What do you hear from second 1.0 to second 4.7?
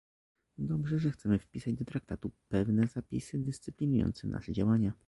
chcemy wpisać do traktatu pewne zapisy dyscyplinujące nasze